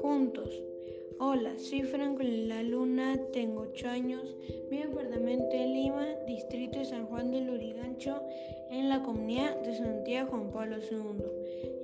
[0.00, 0.50] juntos.
[1.20, 4.36] Hola, soy Franco La Luna, tengo 8 años,
[4.70, 8.20] vivo en Lima, distrito de San Juan del Lurigancho,
[8.70, 11.22] en la comunidad de Santiago Juan Pablo II.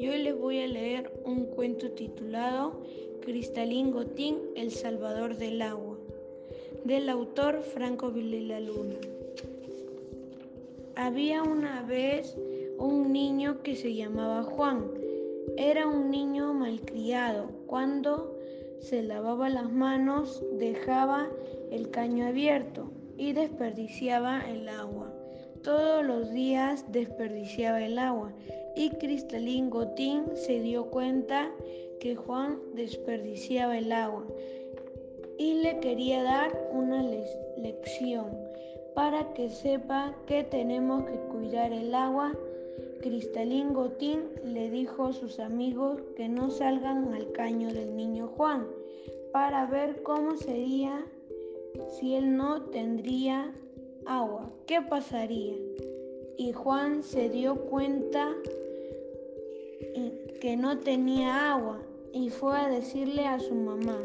[0.00, 2.82] Y hoy les voy a leer un cuento titulado
[3.20, 5.98] Cristalín Gotín, El Salvador del Agua,
[6.84, 8.96] del autor Franco La Luna.
[10.96, 12.36] Había una vez
[12.78, 15.05] un niño que se llamaba Juan.
[15.56, 17.50] Era un niño malcriado.
[17.66, 18.38] Cuando
[18.80, 21.28] se lavaba las manos dejaba
[21.70, 25.12] el caño abierto y desperdiciaba el agua.
[25.62, 28.32] Todos los días desperdiciaba el agua
[28.76, 31.50] y Cristalín Gotín se dio cuenta
[31.98, 34.26] que Juan desperdiciaba el agua
[35.38, 37.02] y le quería dar una
[37.56, 38.26] lección
[38.94, 42.32] para que sepa que tenemos que cuidar el agua
[43.00, 48.66] Cristalín Gotín le dijo a sus amigos que no salgan al caño del niño Juan
[49.32, 51.04] para ver cómo sería
[51.88, 53.54] si él no tendría
[54.06, 54.50] agua.
[54.66, 55.54] ¿Qué pasaría?
[56.36, 58.34] Y Juan se dio cuenta
[60.40, 61.80] que no tenía agua
[62.12, 63.98] y fue a decirle a su mamá.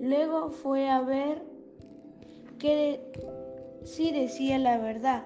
[0.00, 1.42] Luego fue a ver
[2.58, 3.00] que
[3.84, 5.24] sí decía la verdad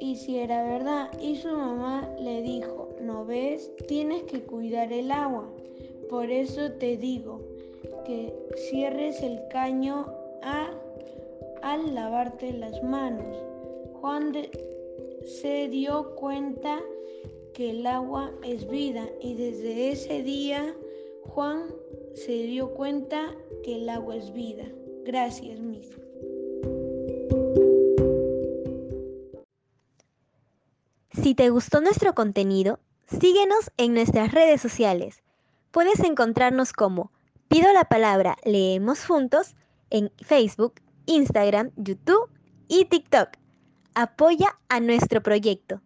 [0.00, 1.10] y si era verdad.
[1.20, 3.70] Y su mamá le dijo, ¿no ves?
[3.86, 5.48] Tienes que cuidar el agua.
[6.08, 7.40] Por eso te digo
[8.06, 8.32] que
[8.70, 10.06] cierres el caño
[11.62, 13.36] al lavarte las manos.
[14.00, 14.32] Juan
[15.24, 16.80] se dio cuenta
[17.52, 20.74] que el agua es vida y desde ese día
[21.24, 21.64] Juan
[22.14, 24.64] se dio cuenta que el agua es vida.
[25.04, 26.07] Gracias, mis.
[31.28, 32.80] Si te gustó nuestro contenido,
[33.20, 35.22] síguenos en nuestras redes sociales.
[35.72, 37.12] Puedes encontrarnos como
[37.48, 39.54] Pido la palabra Leemos Juntos
[39.90, 42.30] en Facebook, Instagram, YouTube
[42.66, 43.28] y TikTok.
[43.94, 45.82] Apoya a nuestro proyecto.